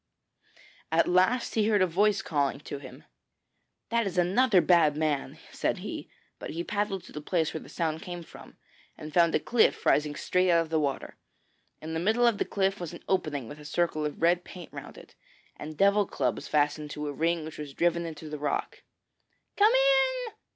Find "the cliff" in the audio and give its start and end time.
12.39-12.79